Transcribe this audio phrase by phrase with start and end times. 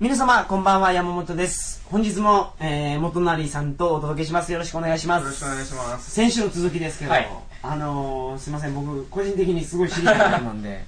[0.00, 1.82] 皆様、こんばんは、山本です。
[1.90, 4.52] 本日も、えー、元成さんとお届けします。
[4.52, 5.22] よろしくお願いします。
[5.24, 6.12] よろしくお願いします。
[6.12, 7.28] 先週の続きですけど、はい
[7.64, 10.84] あのー、すいません、僕、個人的にすごい知りたいことなんで、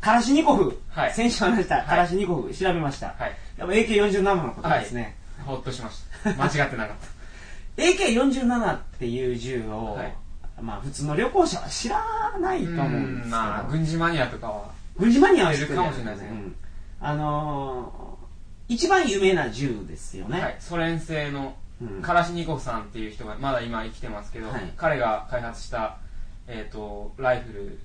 [0.00, 3.08] カラシニコフ、はい先週話したいカラシニコフ、調べました。
[3.08, 3.36] はい。
[3.58, 5.16] やっぱ AK47 のことですね。
[5.44, 6.30] ほっとしました。
[6.30, 6.96] 間違ってなかっ
[7.76, 10.14] AK47 っていう銃を、はい
[10.62, 12.02] まあ普通の旅行者は知ら
[12.40, 12.84] ないとた。
[12.84, 16.56] 思うんですけど、まあ、軍事マニアとかは、軍事マニアは知ってるかもしれないですねうん
[17.04, 18.03] あのー、
[18.68, 20.40] 一番有名な銃ですよね。
[20.40, 22.02] はい、ソ連製のうん。
[22.02, 24.72] カラシニコフさんっていう人がまだ今生きてますけど、はい。
[24.76, 25.98] 彼が開発した、
[26.46, 27.78] えっ、と、ライフル、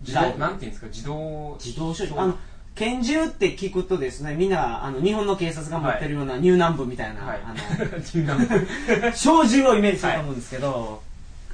[0.00, 2.38] 自動、なんていうんですか、自動、自動所持あの
[2.74, 7.40] 拳銃って聞くとですねみんなあの日本の警察が持ってるような入南部みたいな、はい。
[7.42, 7.54] あ
[8.00, 8.46] 銃弾の
[9.16, 11.02] 小銃をイメージすると思うんですけど、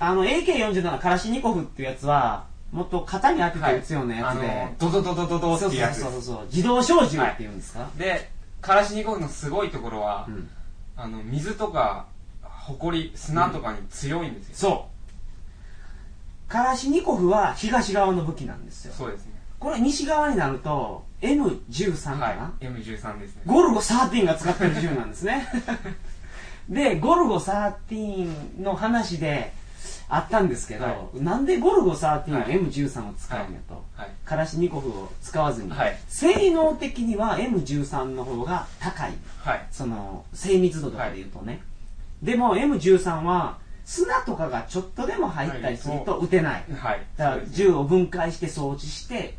[0.01, 6.47] あの AK47 カラシニコフっていうやつはもっと型に当てて撃つようなやあつで、の、ドドドドドドってそうそうそうそうそう。
[6.47, 8.32] 自動小銃っていうんですか、で、
[8.63, 10.49] カラシニコフのすごいところは、うん
[10.97, 12.07] あの、水とか、
[12.43, 14.55] 埃、砂とかに強いんですよ。
[14.55, 14.93] そう
[16.53, 19.33] カラシニコフは東側の武器なんですよそうですね。
[19.59, 22.67] これ西側になると M13 かな、はい。
[22.67, 23.43] M13 ですね。
[23.47, 25.49] ゴルゴ13が使ってる銃なんですね。
[26.69, 29.55] で、ゴルゴ13の話で
[30.15, 34.11] あったんですけど、はなんでゴルゴ13のはい M13 を使うんやと、はい。
[34.27, 39.13] カラシニコフを使わずに、はい性能的には M13 の方が高い。
[39.39, 39.67] はい。
[39.71, 41.63] その、精密度とかで言うとね。
[42.23, 46.65] でも M13 は砂とかがちょっとでも入ったりすると撃てない。
[46.75, 47.01] はい。
[47.17, 49.39] だから銃を分解して装置して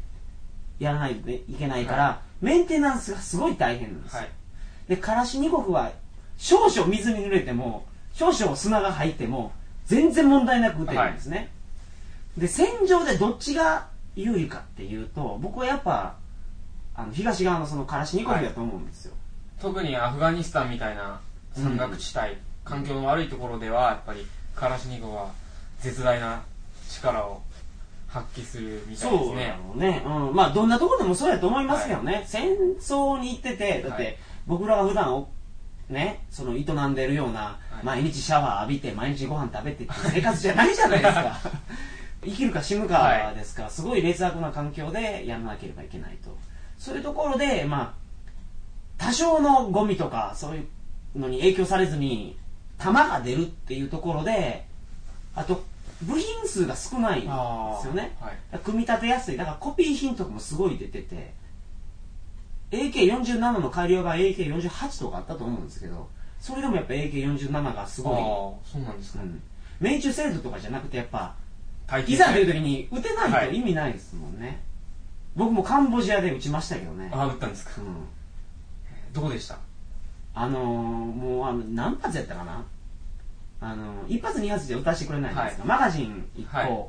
[0.80, 4.18] やらないといけないから、はメンテナンスがすごい大変なんです。
[4.88, 5.92] でカラシニコフは
[6.40, 9.52] 少々水に濡れても少々砂が入っても
[9.86, 11.50] 全然問題なく撃てるんですね、
[12.38, 16.16] で戦場でどっちが有利かっていうと僕はやっぱ
[16.96, 19.14] あの東側のそのカラシニコフだと思うんですよ、
[19.62, 21.20] 特にアフガニスタンみたいな
[21.56, 24.26] 山岳地帯、環境の悪いところではやっぱり
[24.56, 25.32] カラシニコフは
[25.80, 26.44] 絶大な
[26.90, 27.42] 力を
[28.08, 34.18] 発揮するみたいですそうだうね、うん、まあどんなところでもそうやと思いますけどね、戦争に行っててだって、はい。
[34.46, 35.30] 僕らが普段お
[35.90, 37.86] ねその営んでるような、い。
[37.86, 41.38] 毎日シャワー浴びて毎日ご飯食べてっていう生活じゃないじゃないですか。
[42.24, 46.36] 生きるか死ぬかですから、すごい劣悪な環境でやらなければいけないと。
[46.78, 48.04] そういうところでまあ
[48.98, 50.66] 多少のゴミとかそうい
[51.16, 52.38] うのに影響されずに
[52.78, 54.66] 弾が出るっていうところで
[55.36, 55.64] あと
[56.02, 57.28] 部品数が少ないんで
[57.82, 58.16] すよね。
[58.20, 58.60] はい。
[58.60, 59.38] 組み立てやすい。
[59.38, 61.34] だからコピー品とかもすごい出てて
[62.74, 69.42] AK47 の改良版 AK48 とかあったと思うんですけどそれでもやっぱ AK47 がすごそうなんですい、か、うん、
[69.80, 71.36] 命中精度とかじゃなくてやっぱ
[72.08, 74.64] いざという時に撃てないと意味ないですもんね、
[75.36, 77.12] 僕もカンボジアで撃ちましたけどね。
[77.14, 77.72] ああ撃ったんですか。
[77.78, 78.08] うん。
[79.14, 79.60] どうでした？
[80.34, 82.66] あのー、もうあの何発やったかな？
[83.62, 86.88] あのー、一発二発じゃ撃たせてくれないじゃないですか、マガジン1個、はい。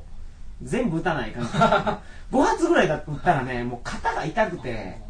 [0.63, 5.01] 全部撃たないかん5発ぐらいだ撃ったらねもう肩が痛くて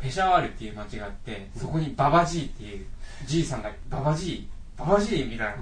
[0.00, 2.86] ペシャワールっていう町があってそこにババジーっていう
[3.26, 4.48] じいさんがババジ
[4.78, 5.28] ババジー？
[5.30, 5.54] みたいな、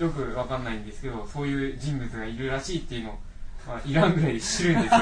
[0.00, 0.06] うん。
[0.06, 3.18] よくわかんないんですけどそういう人物がいるらしいっていうのを、
[3.66, 5.00] まあ、イランぐらいで知るんですよ。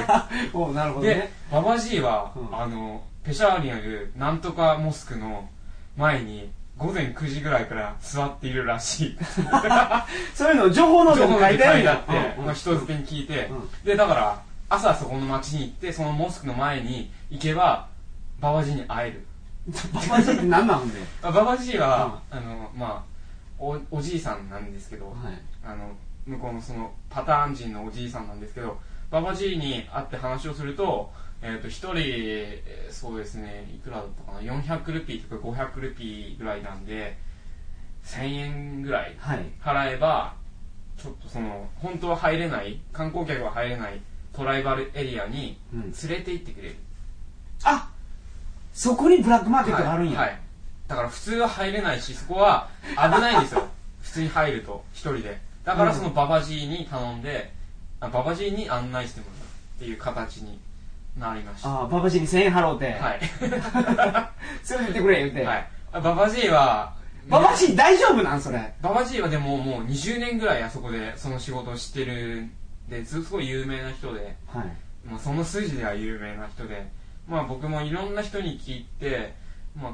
[0.53, 2.57] おなるほどでねババジーは、うん。
[2.57, 5.49] あのペシャワールにあるなんとかモスクの
[5.97, 9.17] 前に午前9時ぐらいから座っているらしい。
[10.33, 11.93] そういうの情報ノー情報書いてあるんや。
[11.95, 12.45] 書いてあって、うん。
[12.45, 13.69] まあ、人付けに聞いて、うん。
[13.83, 17.87] でだから朝そこの町に行ってそのモスクの前に行けば
[18.39, 19.25] ババジーに会える。
[19.93, 20.99] ババジーって何なんで？
[21.21, 23.13] あババジーは、あのまあ
[23.59, 25.15] おおじいさんなんですけど、はい。
[25.65, 25.91] あの
[26.25, 28.77] 向こうのそのパターン人のおじいさんなんですけど
[29.11, 31.11] ババジーに会って話をすると,、
[31.41, 37.17] えー、と1人えーそうですねいくらだったかな400ルピーとか500ルピーぐらいなんで
[38.05, 39.45] 1000円ぐらいはい。
[39.61, 40.35] 払えば
[40.97, 44.01] ちょっとその本当は入れない観光客は入れない
[44.33, 45.81] トライバルエリアにうん。
[45.81, 46.75] 連れて行ってくれる、
[47.63, 47.89] あ
[48.73, 50.39] そこにブラックマーケットがあるんや、はいはい。
[50.87, 53.67] だから普通は入れないしそこは危ないんですよ。
[54.01, 57.51] 普通に入ると一人でだからそのババジーに頼んで、
[57.99, 59.35] あババジーに案内してもらう
[59.77, 60.59] っていう形に
[61.17, 61.69] なりました。
[61.69, 63.19] ああババジーに1000円払うて、はい、
[64.63, 66.95] それ見てくれ言うて、はい、あババジーは
[67.29, 68.73] ババジー大丈夫なんそれ？
[68.81, 72.51] ババジーはでももう20年ぐらいあそこでその仕事をしてるん
[72.89, 74.65] ですごい有名な人ではい。
[75.05, 76.89] まあ、その筋では有名な人で、
[77.27, 79.33] まあ、僕もいろんな人に聞いて、
[79.75, 79.93] まあ、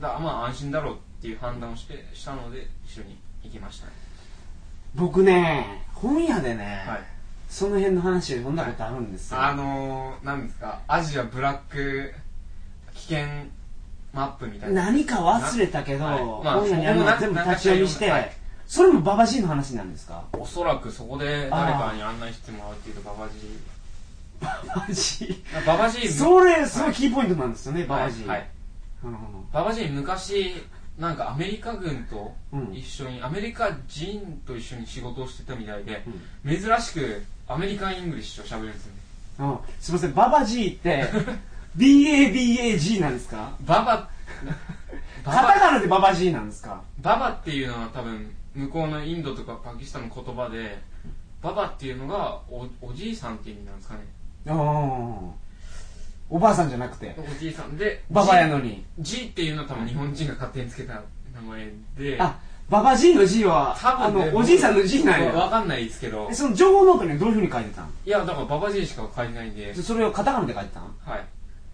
[0.00, 3.92] だまあ安心だろうっていう判断をしてしたので一緒に行きましたね
[4.94, 7.00] 僕ね本屋でね、はい。
[7.48, 12.14] その辺の話を読んだことあるんですよ、あのー、なんですかアジアブラック
[12.94, 13.26] 危険
[14.12, 14.86] マップみたいな。
[14.86, 16.24] 何か忘れたけど、はい。
[16.44, 18.32] まあ本屋にあるの全部立ち読みして、はい。
[18.66, 20.24] それもババジーの話なんですか？
[20.32, 23.58] おそらくそこで誰かに案内してもらうっていうとババジ。
[24.40, 25.24] ババジ。
[25.26, 28.22] ーーババジーそれすごいキーポイントなんですよね、ババジ。
[28.22, 28.48] ー、はいはい。
[29.04, 29.16] うん
[29.52, 30.54] ババジー昔
[30.98, 32.74] なんかアメリカ軍とうん。
[32.74, 36.04] 一緒に、アメリカ人と一緒に仕事をしてたみたいで、
[36.44, 36.56] うん。
[36.56, 39.00] 珍しく American English を喋るんですよね。
[39.40, 40.14] うんすいません。
[40.14, 41.08] ババジーって
[41.78, 43.52] BABAG なんですか？
[43.66, 43.84] ババ。
[43.84, 44.10] バ
[45.24, 46.82] カタバカナでババジーなんですか？
[47.00, 50.78] ババっていうのは多分向こうのインドとかパキスタンの言葉で
[51.42, 54.00] ババっていうのがおおじいさんっていう意味なんですかね。
[54.46, 55.30] うん
[56.30, 58.84] おばあさんじゃなくておじいさんでババやのに。
[59.00, 61.02] G っていうのは多分日本人が勝手につけた
[61.34, 62.38] 名前であ
[62.68, 66.28] ババジーの G はあ多分ねのおじいさんの G なんやわかんないですけど。
[66.30, 67.90] えその情報ノートにはどういうふうに書いてたん？
[68.06, 69.74] いやだからババ G しか書いてないんで。
[69.74, 70.82] それをカタカナで書いてたん？
[71.04, 71.24] はい。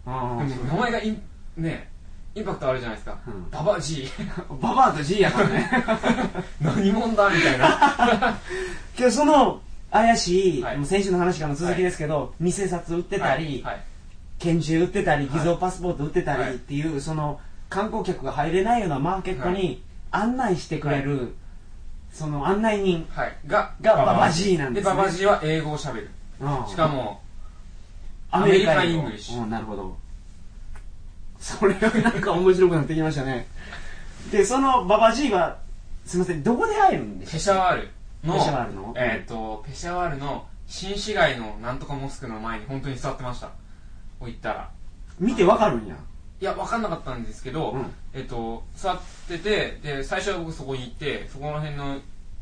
[0.06, 1.23] あでも名前がイン
[1.58, 1.91] ね
[2.35, 3.50] インパクトあるじゃないですか、うん。
[3.50, 4.08] ババ ジー
[4.61, 5.70] ババアと ジーやからね。
[6.62, 8.38] 何者だみたいな。
[8.97, 9.61] けどその
[9.91, 10.76] 怪しい、はい。
[10.79, 13.75] もう先週の話からの続きですけど、偽札売ってたり、はい。
[13.75, 13.85] はい
[14.46, 19.82] 拳銃売ってたり偽造パスポート売ってたはいりっていう、その観光客が入れないようなマーケットに
[20.12, 21.34] 案内してくれる、
[22.12, 24.90] その案内人、はい、ががババ G なんですね。
[24.90, 26.10] でババ G は英語をしゃべる。
[26.40, 26.66] うん。
[26.69, 27.20] しかも
[28.31, 29.96] アメリカイングリッシュ、なるほど。
[31.38, 33.46] それがなんか面白くなってきましたね。
[34.31, 35.58] でそのババ G は
[36.04, 37.88] すみませんどこで会えるんでペしシャワール
[38.25, 38.94] のペシャワールの？
[38.96, 43.50] えっ、とペシャワールの新市街のなんとかモスクの前に本当に座ってました
[44.19, 44.71] こう行ったら。
[45.19, 45.97] 見てわかるんや。
[46.39, 47.87] いや分かんなかったんですけど、うん。
[48.15, 51.99] えっ、と座っててで最初は僕そこに行ってそこら辺の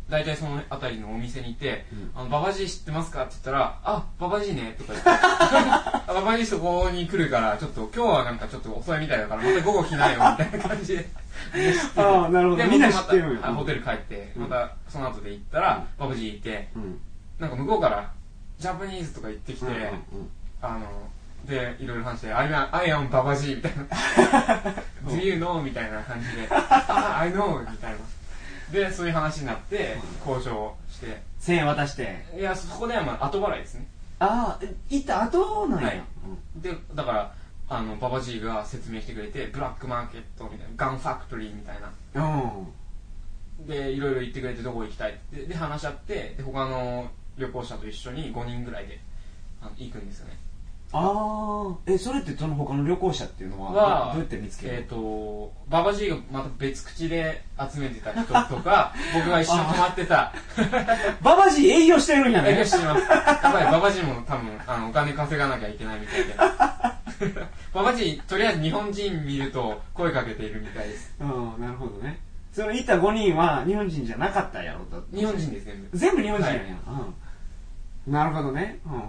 [0.09, 5.11] 大体その辺りのお店に行ってうん「あのババジー知ってますか?」って言ったら「あババジーね」とか言って。
[5.11, 11.09] あ 「ババジーそこに来るからちょっと今日はなんかちょっと遅いみたいだからまた午後来ないよ」みたいな感じで。
[11.97, 12.62] ああなるほど。
[12.62, 14.43] でみんな知ってるんやたはいホテル帰ってうん。
[14.43, 17.00] またその後で行ったら、ババジーいてうん。
[17.38, 18.12] なんか向こうから
[18.59, 20.31] ジャパニーズとか言ってきて、うんうん。
[20.62, 20.87] あの
[21.46, 23.84] でいろいろ話して I am, I am ババジーみたいな。
[25.06, 25.62] Do you know?
[25.62, 26.48] みたいな感じで。
[26.50, 27.98] あ I know みたいな。
[28.72, 29.96] でそういう話になって
[30.26, 31.22] 交渉して。
[31.40, 32.24] 1000円渡して。
[32.36, 33.86] いやそこではまあ後払いですね。
[34.18, 36.02] ああ行った後なんや、はい。
[36.56, 37.34] でだから
[37.68, 42.22] あのババジーが説明してくれてブラックマーケットみたいなガンファクトリーみたいな。
[42.22, 42.42] うん。
[42.42, 42.66] うん
[43.66, 45.46] でいろいろ言ってくれてどこ行きたいって。
[45.46, 47.08] で話し合ってで他の
[47.38, 48.98] 旅行者と一緒に5人ぐらいで
[49.60, 50.36] あの行くんですよね
[50.96, 60.32] ああえそれってその他の旅行者っていうのははどどうやって見つけるえっ、とババジーがまた別口で集めてた人とか 僕が一緒に泊まってた。
[61.20, 63.02] ババジー営業してるんや営業ねしてます。
[63.10, 66.34] やっぱりババジーも多分あのお金稼がなきゃいけないみたいで。
[67.72, 71.12] ババジーとりあえず日本人見ると声かけているみたいです。
[71.20, 72.20] うんなるほどね。
[72.52, 75.98] その行った5人は日本人じゃなかったやろと日本人です全部。
[75.98, 76.58] 全部日本人やん
[78.06, 78.12] うん。
[78.12, 79.00] なるほどね、うんうん、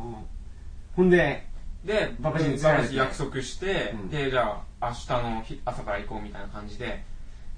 [0.96, 1.46] ほんで
[1.86, 4.10] でババジババジーに約束して、うん。
[4.10, 7.04] でじゃあ明日の日朝から行こうみたいな感じで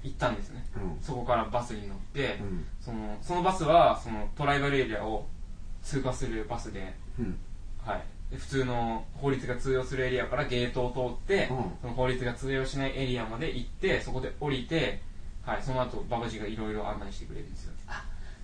[0.02, 0.66] 行ったんですね。
[0.76, 1.02] うん。
[1.02, 2.66] そこからバスに乗って、うん。
[2.80, 5.26] そのそのバスはそのトライバルエリアを
[5.82, 7.38] 通過するバスで,、うん。
[7.84, 11.72] はい、で普通の法律が通用するエリアからゲートを通って、うん。
[11.80, 15.00] その法律が通用しないエリアまで行ってそこで降りて、
[15.42, 17.72] はい、その後ババジがいろいろ案内してくれるんですよ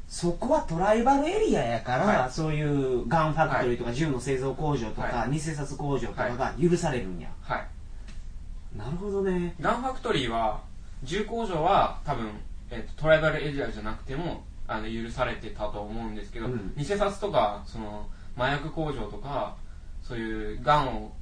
[0.08, 2.30] そこはトライバルエリアやから、はい。
[2.30, 8.78] そういうガンファクトリーとか銃の製造工場とか、は偽札工場とかが許されるんや、はい。
[8.78, 9.54] なるほどね。
[9.60, 10.60] ガンファクトリーは
[11.02, 12.28] 銃工場は多分、
[12.70, 16.72] えっとトライバルエリアじゃなくてもあの許されてたと思うんですけど、うん。
[16.76, 18.06] 偽札とかその
[18.36, 19.56] 麻薬工場とか
[20.02, 21.12] そういうガンを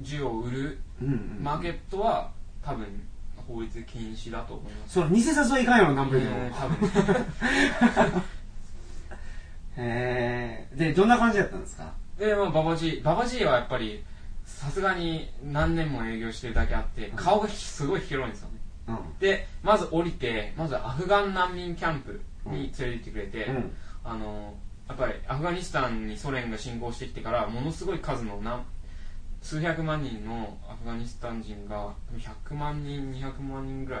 [0.00, 1.38] 銃を売るうんうん。
[1.42, 2.30] マーケットは
[2.62, 2.86] 多分
[3.46, 4.94] 法律禁止だと思います。
[4.94, 8.22] それ偽札はいかんやろ何分でも、えー多分。
[9.78, 11.92] へ えでどんな感じだったんですか？
[12.18, 14.02] で、まあ、ババジーババジーはやっぱり
[14.44, 18.58] さすがに何年も営業してるだけあって顔がすごい広いんですよね。
[18.88, 19.18] うん。
[19.18, 23.72] でまず降りてまずアフガン難民キャンプに連れて行ってくれて、うん。
[24.04, 24.54] あの
[24.88, 28.60] やっぱりアフガニスタンにソ連が侵攻してきてからものすごい数のな
[29.46, 34.00] 数百万人のアフガニスタン人が100万人200万人ぐら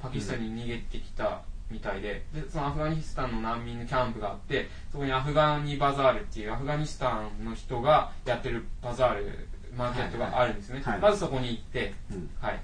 [0.00, 10.92] パキスタンに逃げてきたみたいで,、でそのアフガニスタンの難民のキャンプがあってそこにアフガニバザールっていうアフガニスタンの人がやってるバザールマーケットがあるんですね、はい。
[10.92, 12.30] はいまずそこに行って、うん。
[12.40, 12.60] はい、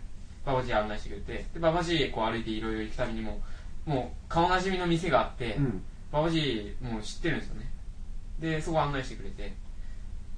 [0.46, 3.40] ババジー案内してくれてでババジーこう歩いていろいろ行くたびにも
[3.84, 5.82] もう顔なじみの店があって、うん。
[6.12, 7.72] ババジーもう知ってるんですよね。
[8.38, 9.54] でそこ案内してくれて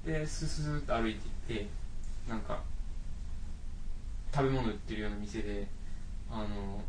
[0.05, 1.67] でスースーっと歩いていって
[2.29, 2.61] なんか
[4.33, 5.67] 食べ物売ってるような店で
[6.29, 6.81] あの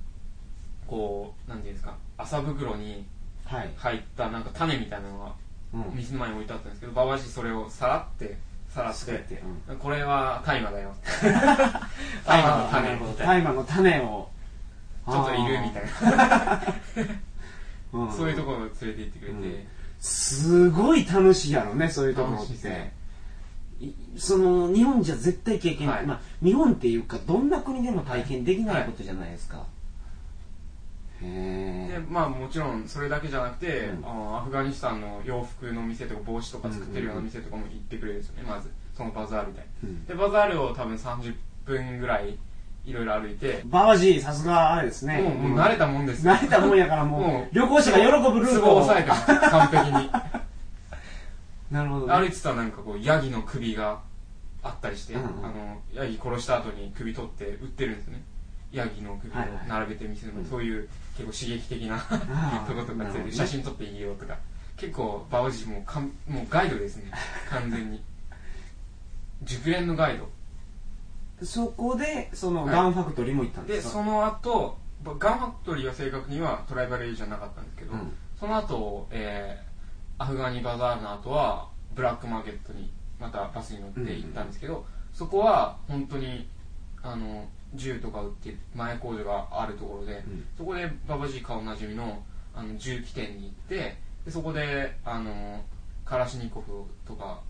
[0.86, 3.06] こうなんていうんですか麻袋に
[3.46, 5.32] はい、入ったなんか種みたいなのが
[5.74, 9.76] うん、店の前に置いてあったんですけどババジーそれをさらってさらってって、うん。
[9.76, 10.94] これは大麻だよ。
[12.26, 12.90] 大麻の種。
[12.90, 14.30] るほどみたいな大麻の種を。
[15.08, 15.82] ちょっといるみたい
[16.16, 16.62] な。
[18.00, 18.12] うん。
[18.12, 19.66] そういうところを連れて行ってくれて、うん。
[19.98, 22.92] すごい楽しいやろねそういうところっ楽しいですて
[24.16, 26.06] その日本じゃ絶対経験、はい。
[26.06, 29.64] まあ、日本っていうかどんな国でも体験できないことじゃないですか、
[31.22, 34.04] へえでまあもちろんそれだけじゃなくて、うん。
[34.04, 39.66] あのアフガニスタンの洋服の店とか帽子とか作ってるような店とかも行ってくれるんですよねまずそのバザールで。
[39.84, 40.06] うん。
[40.06, 42.38] でバザールを多分30分ぐらい
[42.86, 43.62] いろいろ歩いて。
[43.66, 45.20] ババジーさすがあれですね。
[45.20, 46.32] もうもう慣れたもんですよ。
[46.32, 47.54] 慣れたもんやからもうもう。
[47.54, 48.64] 旅行者が喜ぶルーツトを。
[48.66, 50.10] ボを押さえてます完璧に
[51.70, 54.00] なるほど、ね、歩いてたらなんかこうヤギの首が
[54.62, 55.46] あったりして、うんうん。
[55.46, 58.22] あのヤギ殺した後に首取って売ってるんですね。
[58.72, 59.68] ヤギの首をはいはい。
[59.68, 60.46] 並べて見せるの、うん。
[60.46, 61.98] そういう結構刺激的な
[62.66, 63.32] とことかなるほどね。
[63.32, 64.36] 写真撮っていいよとか。
[64.76, 67.10] 結構バオジもうかんもうガイドですね。
[67.50, 68.02] 完全に。
[69.42, 70.28] 熟練のガイド。
[71.44, 72.74] そこでそのはい。
[72.74, 78.12] ガンファクトリーも行ったんでか、ですその後ばガンファクトリーは正確にはトライバルエリアじゃなかったんですけど、うん。
[78.38, 79.75] その後、えー、
[80.18, 86.48] アフガニバザールの後はブラックマーケットにまたバスに乗って行ったんですけど、そこは本当に
[87.02, 90.46] あの銃とか売ってる前工場があるところで、うん。
[90.56, 92.22] そこでババジー顔なじみの
[92.54, 95.62] あの銃器店に行ってでそこであの
[96.04, 97.40] カラシニコフとか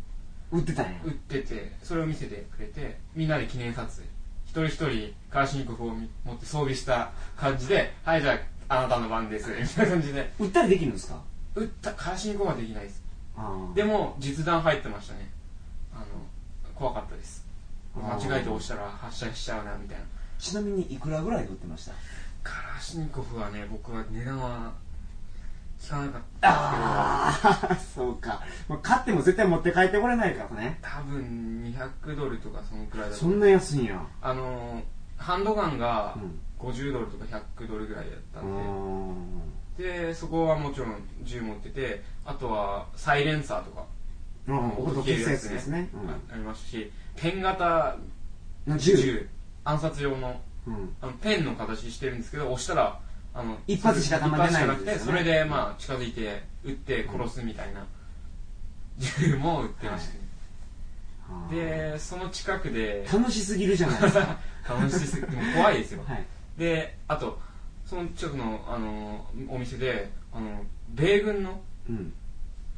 [0.50, 0.92] 売ってたんや。
[1.04, 4.08] 売っててそれを見せてくれてみんなで記念撮影。
[4.46, 10.32] 一人一人カラシニコフをみ持って装備した感じで「はいじゃああなたの番です」みたいな感じで。
[10.38, 11.20] 売ったりできるんですか？
[11.56, 13.02] 撃ったカラシニコフはできないです。
[13.74, 15.30] でも実弾入ってましたね。
[15.94, 16.04] あの
[16.74, 17.44] 怖かったです。
[17.96, 20.04] 間違えて押したら発射しちゃうなみたいな。
[20.38, 21.92] ちなみにいくらぐらいで売ってました？
[22.42, 24.72] カラシニコフはね僕は値段は
[25.80, 30.78] 聞かなかったんですああ そうか、まあ、買っても絶対持って帰ってこれないからね。
[30.82, 31.22] 多分
[31.74, 34.00] 200ドルとかそのくらいだとそんな安いんや。
[34.22, 34.82] あの
[35.16, 36.40] ハンドガンがうん。
[36.58, 37.24] 50ドルとか
[37.58, 43.84] 100ドルぐらいだったあんで、ーでそこはもちろん銃持っててあとはサイレンサーとか
[44.48, 47.96] うん音消すやつですね、あありますしペン型
[48.66, 48.96] うん、銃？
[48.96, 49.28] 銃。
[49.64, 50.96] 暗殺用のうん。
[51.00, 53.00] あのペンの形してるんですけど押したら
[53.34, 54.98] あの一発しか弾出ないんですよね。
[54.98, 57.86] それでまあ近づいて撃って殺すみたいな
[58.98, 60.20] 銃も撃ってましたね、
[61.28, 64.38] あーでその近くで楽しすぎるじゃないですか。
[64.68, 66.02] 楽しすぎても怖いですよ。
[66.06, 66.24] はい。
[66.56, 67.38] であと
[67.86, 72.12] その近くのあのお店であの米軍のうん。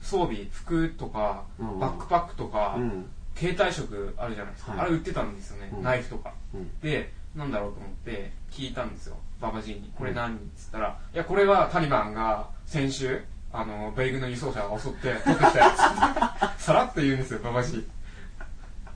[0.01, 3.07] 装備服とかうんバックパックとか、うん。
[3.35, 4.81] 携帯食あるじゃないですか、はい。
[4.83, 5.83] あれ売ってたんですよね、うん。
[5.83, 6.35] ナイフとか。
[6.55, 6.81] うん。
[6.81, 9.91] でなんだろうと思って聞いたんですよババジーに。
[9.97, 13.23] これ何っつったら、いやこれはタリバンが先週
[13.53, 16.59] あの米軍の輸送車が襲って取ってきたやつ。
[16.65, 17.87] さらっと言うんですよババジー。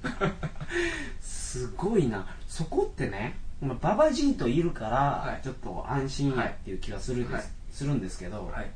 [1.21, 2.27] すごいな。
[2.49, 4.97] そこってねまあババジーといるから、
[5.31, 5.43] はい。
[5.43, 7.43] ちょっと安心やっていう気がするです、はい。
[7.71, 8.71] するんですけど、はい。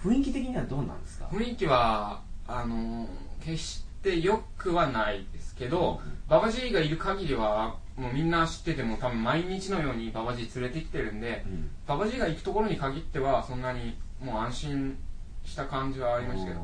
[0.00, 1.26] 雰囲気的にはどうなんですか？
[1.32, 3.08] 雰囲気はあの
[3.44, 11.70] 決して良くはないですけど、ババジーがいる限りはもうみんな知ってても多分毎日のようにババジー連れてきてるんで、うん。
[11.86, 14.98] ババジーが行くところに限ってはそんなにもう安心
[15.44, 16.60] した感じはありましたけど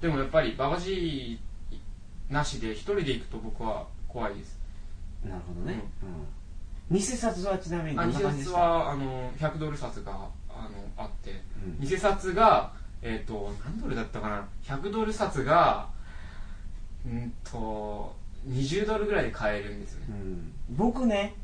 [0.00, 4.58] でもやっぱりババジーなしで一人で行くと僕は怖いです。
[5.24, 6.08] なるほどね、うん
[6.92, 10.12] 偽札はちなみに偽札はあの100ドル札が
[10.48, 11.42] あのあって。
[11.80, 11.86] うん。
[11.86, 15.88] 偽札がえっ、と何ドルだったかな？100ドル札が
[17.04, 18.14] うんと
[18.48, 20.06] 20ドルぐらいで買えるんですよね。
[20.10, 20.52] うん。
[20.70, 21.34] 僕ね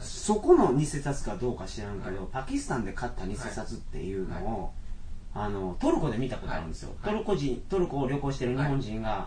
[0.00, 2.26] そこの偽札かどうか知らんけど、はい。
[2.32, 4.72] パキスタンで買った偽札っていうのを、
[5.34, 9.26] あのトルコで見たことあるんですよ、はいトルコ人トルコを旅行してる日本人が買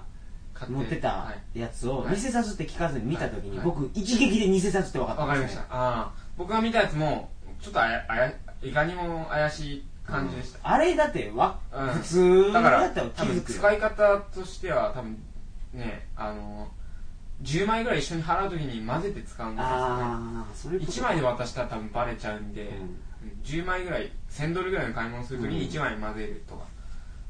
[0.67, 1.59] 持ってたはい。
[1.59, 2.15] やつを、はい。
[2.15, 3.65] 偽札って聞かずに見た時に、はい。
[3.65, 5.61] 僕一撃で偽札って分かったわかりました。
[5.61, 7.29] ああ僕が見たやつも
[7.61, 11.89] ちょっとあやあやいかにも怪しい感じでした、あれだってわ、うん。
[11.89, 13.59] 普通だからだったら気多分づくよ。
[13.59, 15.21] 使い方としては多分
[15.73, 16.69] ねあの
[17.43, 19.75] 10枚ぐらい一緒に払う時に混ぜて使うんですよね。
[19.75, 22.67] ああそういうこと1枚で渡したら多分バレちゃうんで、うん。
[22.69, 22.97] うん。
[23.43, 26.65] 10枚ぐらい1000ドルぐらいの買い物する時に1枚混ぜるとか、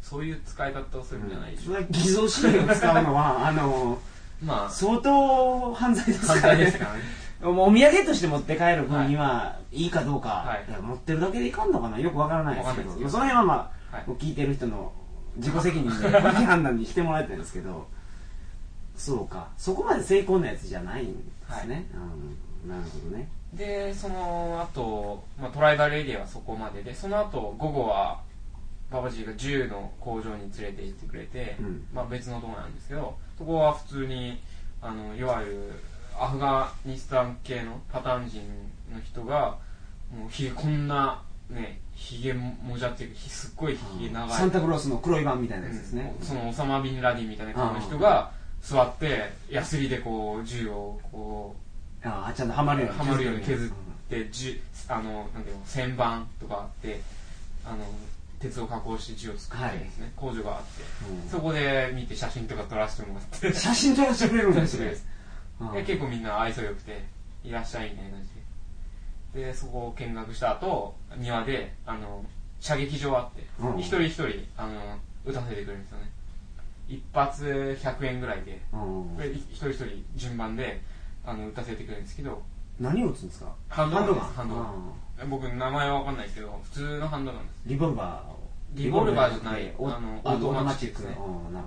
[0.10, 3.98] そういう使い方をするんじゃないでしょうか、偽造紙幣を使うのは あの
[4.42, 4.70] まあ。
[4.70, 6.66] 相当犯罪です簡からね。
[6.66, 7.00] 単ですからね。
[7.44, 9.88] お土産として持って帰る分にはい。
[9.88, 10.82] いかどうか、はい。
[10.82, 12.00] 持ってるだけでいかんのかな？
[12.00, 14.06] よくわからないですけどその辺はまあ、はい。
[14.12, 14.92] 聞いてる人の
[15.36, 17.88] 自己責任で 判断にしてもらいたいんですけど
[18.96, 19.48] そうか。
[19.58, 21.22] そこまで成功なやつじゃないんで
[21.62, 21.86] すね、
[22.64, 23.28] うん、なるほどね。
[23.54, 28.20] でその後、まあトライバルエリアはそこまででその後午後は
[28.92, 31.88] ババジーが銃の工場に連れて行ってくれて、うん。
[31.94, 34.40] まあ、別のところなんですけどそこは普通に
[34.82, 35.72] あのいわゆる
[36.20, 38.42] アフガニスタン系のパターン人
[38.94, 39.58] の人が
[40.16, 44.30] もうひげこんなねひげもじゃっていうかひすっごいひげ長い。
[44.32, 46.26] サンタクロースの黒い版みたいなやつですね、うん。
[46.26, 51.56] そのオサマ・ビンラディンみたいな顔の人が座ってヤスリでこう銃をこ
[52.04, 53.74] ああちゃんとはまるようにうはまるように削っうん
[54.10, 57.02] て銃あのなんていうの旋盤とかあって
[57.66, 57.78] あの
[58.40, 60.84] 鉄を加工して銃を作ってるんですね、工場があって、
[61.24, 61.30] うん。
[61.30, 63.54] そこで見て写真とか撮らせてもらって。
[63.54, 64.94] 写真撮らせてくれるんですね。
[65.60, 65.72] うん。
[65.74, 67.04] で結構みんな愛想よくて
[67.44, 68.30] いらっしゃいみたいな感じ。
[69.34, 72.24] ででそこを見学した後庭であの
[72.60, 73.80] 射撃場あって、うん。
[73.80, 76.12] 一人一人あの撃たせてくれるんですよね。
[76.88, 78.62] 一発100円ぐらいで。
[78.72, 79.18] うん。
[79.18, 80.82] で一人一人順番で
[81.26, 82.42] あの撃たせてくれるんですけど。
[82.80, 83.52] 何を撃つんですか？
[83.70, 84.94] ハンドガンハンドガン
[85.26, 87.60] 僕名前は分かんないですけど普通のハンドガンです。
[87.66, 88.38] リボルバーを。
[88.74, 91.18] リボルバーじゃないオあのあオートマチックですね。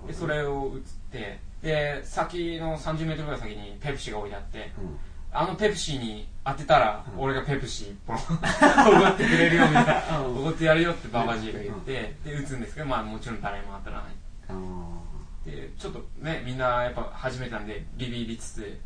[0.07, 4.97] でそれを撃ってで先の30メートルぐらい先にペプシが置いてあってうん。
[5.33, 7.23] あのペプシに当てたら、うん。
[7.23, 10.19] 俺がペプシ一本 おごってくれるよみたいな。
[10.19, 10.39] うん。
[10.39, 14.13] おごってやるよってババジーが言って、で撃つんですけどまあもちろん誰も当たらない。
[15.45, 18.81] でちょっとねみんなやっぱ初めてなんでビビりつつ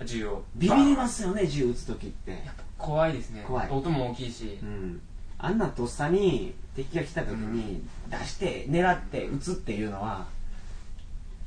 [0.00, 0.06] うん。
[0.06, 2.30] 銃をビビりますよね銃撃つ時って。
[2.30, 3.44] やっぱ怖いですね。
[3.46, 3.70] 怖い。
[3.70, 5.00] 音も大きいし、うん。
[5.38, 10.26] あんなとっさに敵が来た時に出して狙って撃つっていうのは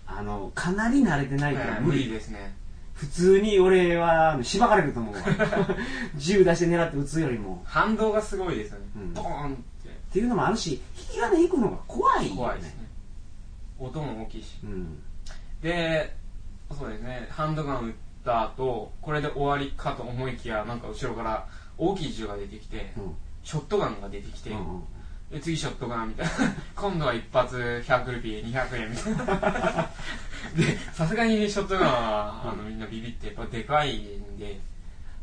[0.06, 2.54] あのかなり慣れてないからえー無無理理ですね。
[2.94, 5.22] 普通に俺はしばかれると思うわ。
[6.15, 7.63] 銃出して狙って撃つよりも。
[7.65, 9.13] 反動がすごいですよね、うん。
[9.13, 9.89] ドーンって。
[9.89, 12.38] っていうのもあるし引き金行くのが怖いよね。
[12.38, 12.88] 怖いですね。
[13.80, 14.60] 音も大きいし。
[14.63, 15.02] うん。
[15.62, 16.15] で
[16.78, 17.28] そうですね。
[17.32, 23.15] ハンドガン撃った後これで終わりかと思いきやなんか後ろから大きい銃が出てきて、うん。
[23.43, 24.84] ショットガンが出てきて、うんうん。
[25.31, 26.31] で次ショットガンみたいな。
[26.75, 29.89] 今度は一発100ルピー200円みたいな。
[30.55, 34.60] でさすがにショットガンは、あのみんなビビってやっぱでかいんで。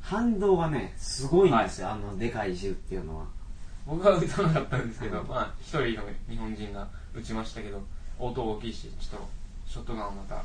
[0.01, 3.27] 反動がねすごいんですよ、あのでかい銃っていうのは。
[3.87, 7.83] 僕は撃たなかったんですけど、うんまあ一人の日本人が撃ちましたけど
[8.19, 9.29] 音大きいしちょっと
[9.67, 10.43] ショットガンはまた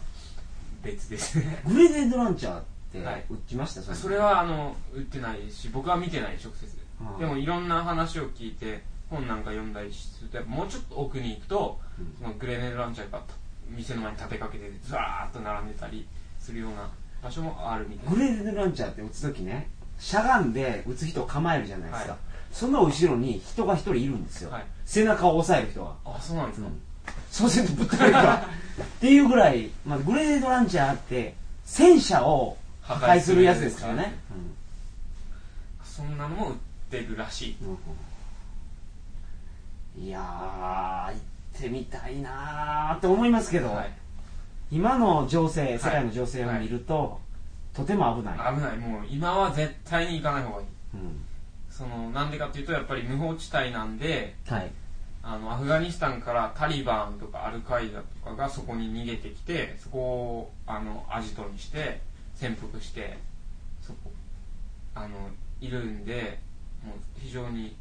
[0.84, 1.40] 別です。
[1.40, 3.26] ねグレネードランチャーってはい。
[3.30, 4.18] 撃ちました、それ。
[4.18, 6.66] はあの撃ってないし僕は見てない直接。
[7.02, 12.16] うんでもいろんな話を聞いて本なんか読んだりするとやっぱもうちょっと奥に行くと、うん。
[12.22, 13.22] そのグレネードランチャーが
[13.70, 16.06] 店の前に立てかけてずらーっと並んでたり
[16.40, 16.90] するような
[17.24, 18.14] 場所もあるみたい。
[18.14, 19.70] グレネードランチャーって撃つ時ね
[20.00, 22.20] しゃがんで撃つ人を構えるじゃないですか、はい。
[22.52, 24.66] その後ろに人が一人いるんですよ、はい。
[24.86, 25.96] 背中を押さえる人が。
[26.06, 26.68] あそうなんですか、
[27.32, 28.48] そうするとぶっ飛べるから
[28.82, 34.16] っていうぐらい、まあ、グレネードランチャーって戦車を破壊するやつですからね、
[35.84, 36.56] そんなのも売っ
[36.90, 37.58] てるらしい。
[37.62, 37.78] う
[40.00, 40.04] ん。
[40.06, 43.92] いやー行ってみたいなーって思いますけど、はい。
[44.72, 47.20] 今の情勢世界の情勢を見ると、
[47.74, 48.56] とても危ない。
[48.56, 48.78] 危ない。
[48.78, 50.68] もう今は絶対に行かない方がいい。
[50.96, 51.24] うん。
[51.74, 54.72] そのなんでかっていうとやっぱり無法地帯なんではい
[55.26, 62.02] あのアフガニスタンからタリバンとかアルカイダとかがそこに逃げてきてそこをあのアジトにして
[62.36, 63.18] 潜伏して
[63.82, 64.12] そこ
[64.94, 65.30] あの
[65.62, 66.40] いるんで
[66.86, 67.76] もう非常に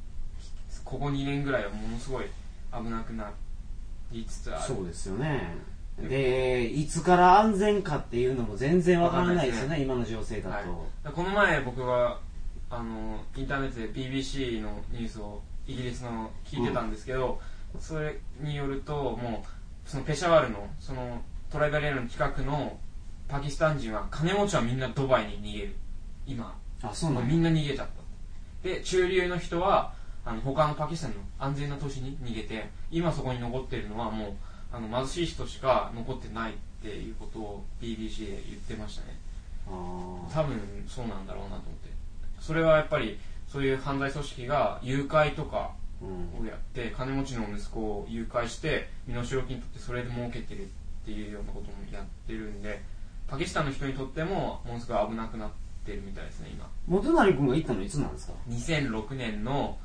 [0.85, 2.27] ここ2年ぐらいはものすごい
[2.73, 3.33] 危なくな
[4.13, 4.63] りつつある。
[4.63, 5.59] そうですよね。
[5.99, 12.19] でいつから安全かっていうのも全然わからないですよね今の情勢だと、はい、この前僕は
[12.71, 17.41] あのインターネットで BBC のニュースをイギリスの聞いてたんですけど、
[17.81, 22.79] それによるともうそのペシャワルのそのトライバルエリアの近くの
[23.29, 25.75] パキスタン人は金持ちはみんなドバイに逃げる。
[26.27, 26.57] 今。
[26.83, 28.69] あそうなんみんな逃げちゃった。
[28.69, 29.95] で中流の人は
[30.25, 34.33] あの他のパキスタンの安全な都市に逃げて今そこに残ってるのはもう
[34.73, 39.19] あの貧しい人しか残ってないっていうことを BBC で言ってましたね。
[39.67, 41.91] あ多分そうなんだろうなと思って。
[42.41, 43.19] それはやっぱり
[43.53, 50.67] そういう犯罪組織が誘拐とかをやって金持ちの息子を誘拐して身代金取ってそれで儲けてるっ
[51.05, 52.81] ていうようなこともやってるんで
[53.29, 55.51] パキスタンの人にとってもものすごい危なくなっ
[55.85, 56.69] てるみたいですね今。
[56.87, 57.83] 元成君が行ったの？
[57.83, 59.79] いつなんですか？2006年の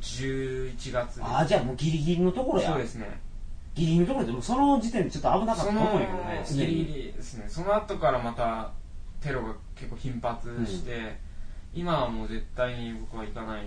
[0.00, 1.22] 11月。
[1.22, 2.70] ああじゃあもうギリギリのところや。
[2.70, 3.20] そうですね。
[3.74, 6.44] ギリギリのところでもうその時点でちょっと危なかったと思うね。
[6.50, 7.46] ギリギリですね。
[7.48, 8.72] その後からまた
[9.20, 11.18] テロが結構頻発して、
[11.74, 13.66] 今はもう絶対に僕は行かない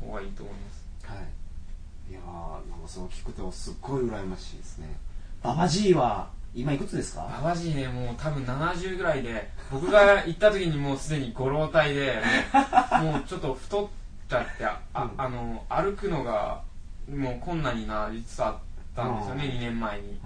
[0.00, 0.86] 方がいいと思います。
[1.06, 2.10] はい。
[2.10, 4.96] いやーなんかそう聞くとすっごい羨ましいですね。
[5.42, 7.22] ババジーは今いくつですか？
[7.42, 12.22] ババジーねもう多分70ぐらいで僕が行った時にもうすでにご老体で
[13.02, 13.88] もうちょっと太っ
[14.28, 15.10] ちゃってあ,あ、うん。
[15.18, 16.62] あの歩くのが
[17.08, 18.56] もう困難になりつつあっ
[18.94, 19.50] たんですよね、うん。
[19.52, 20.12] 2年前に。
[20.12, 20.18] う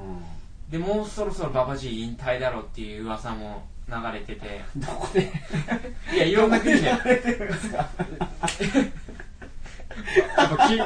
[0.71, 4.61] でもうそろそろババジー引退だろうっていう噂も流れてて。
[4.77, 5.31] んどこで？
[6.15, 6.87] いやいろんな国で。
[6.87, 7.89] やっれてるんですか？
[10.57, 10.79] ぱ き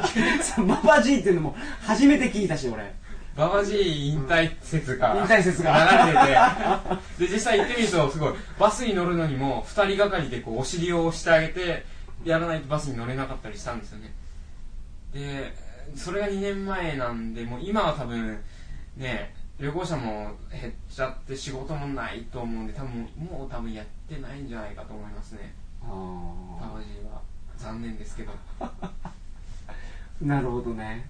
[0.42, 2.92] そうババジーっていうのも初めて聞いたし俺。
[3.36, 5.14] ババジー引退説が。
[5.16, 6.06] 引退説が。
[6.06, 7.26] 流れてて。
[7.28, 11.84] で実際行ってみるとすごいバスに乗るのにも2人がかりでこうお尻を押してあげて
[12.24, 14.12] やらないとバスに乗れなかったりしたんですよね。
[15.12, 15.52] で
[15.96, 18.38] それが2年前なんでもう今は多分
[18.96, 25.54] ね旅行者も減っちゃって仕事もないと思うんで多分もう多分やってないんじゃないかと思いますね。
[25.80, 27.20] バあバジーは。
[27.56, 28.32] 残念ですけど。
[28.60, 28.72] あ
[30.20, 31.08] なるほどね。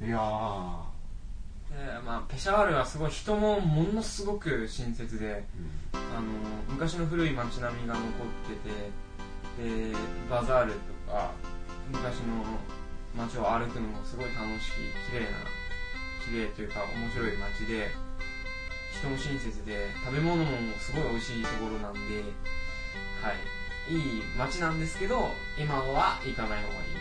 [0.00, 0.96] いやー。
[1.70, 5.44] でまあ、ペシャワールはすごい人もものすごく親切で
[5.92, 6.22] あの
[6.68, 8.10] 昔の古い街並みが残っ
[9.58, 9.96] ててで
[10.30, 10.78] バザールと
[11.12, 11.32] か
[11.90, 12.44] 昔の
[13.16, 15.38] 街を歩くのもすごい楽しい綺麗な
[16.30, 17.90] 綺麗というか面白い街で
[18.98, 20.46] 人も親切で食べ物も
[20.78, 21.98] すごい美味しいところなんで
[23.22, 23.56] はい。
[23.88, 26.94] いい街なんですけど今は行かない方がいい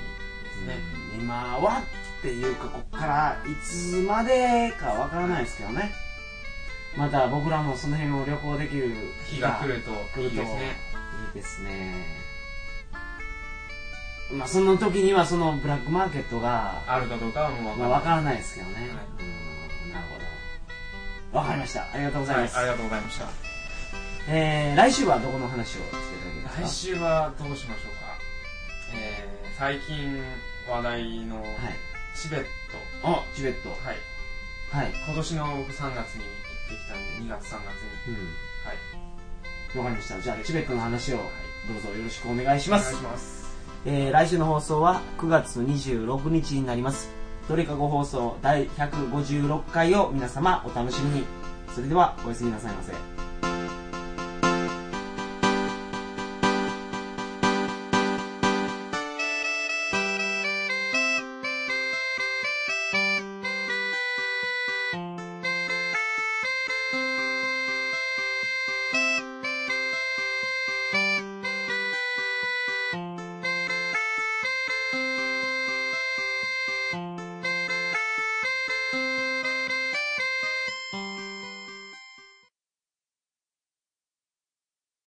[0.44, 1.82] ですね、うん今は
[2.20, 5.92] っていうかこっからいつまでかわからないですけどね。
[6.98, 8.94] また僕らもその辺を旅行できる
[9.26, 10.78] 日が来ると来るといいですね。
[11.34, 12.35] いいですね
[14.32, 17.92] まあその時にはそのブラックマーケットがあるかどうかはもう分まあ、からない。
[17.92, 19.24] わからないですけどね、う
[19.90, 20.20] んなるほ
[21.32, 21.40] ど。
[21.40, 21.84] わかりました。
[21.94, 23.26] ありがとうございます、はい、ありがとうございました。
[24.28, 26.68] えー、来週はどこの話をしていただけますか？
[26.68, 28.18] 来週はどうしましょうか、
[28.96, 30.24] えー、最近
[30.68, 31.48] 話題のはい。
[32.20, 32.48] チベット、
[33.04, 33.70] あチベット。
[33.70, 33.78] はい、
[34.72, 34.94] はい。
[35.06, 36.38] 今年の僕3月に行っ
[36.70, 38.16] てきたんで2月3月に。
[38.16, 38.24] うん。
[38.66, 39.78] はい。
[39.78, 40.20] わかりました。
[40.22, 41.26] じゃあチベットの話をはい。
[41.68, 42.96] どうぞよろしくお願いします。
[42.96, 43.45] お願いします
[43.88, 47.10] えー来週の放送は9月26日になります。
[47.48, 51.26] どれかご放送第156回を皆様お楽しみに。
[51.74, 53.25] それではおやすみなさいませ。